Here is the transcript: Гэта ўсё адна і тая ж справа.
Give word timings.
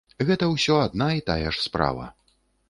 Гэта 0.27 0.47
ўсё 0.53 0.77
адна 0.85 1.09
і 1.17 1.21
тая 1.29 1.47
ж 1.53 1.63
справа. 1.67 2.09